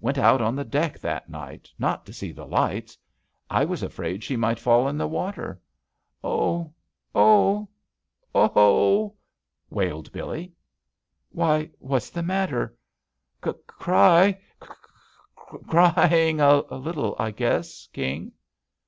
[0.00, 2.98] Went out on the deck that night, not to see the lights—
[3.48, 5.60] I was afraid she might fall in the water."
[6.24, 6.72] ''Oh!—
[7.14, 7.68] Oh
[8.34, 9.14] I— Oh I"
[9.72, 10.50] wailed Billee.
[11.30, 12.76] "Why, what's the matter?"
[13.40, 13.62] "Cry—
[14.58, 14.74] cry—
[15.68, 17.86] crying— a little, I guess.
[17.92, 18.32] King."